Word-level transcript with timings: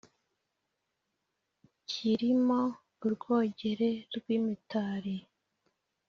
Kiri 1.89 2.31
mo 2.45 2.61
urwogere 3.05 3.89
rw'imitari. 4.15 5.15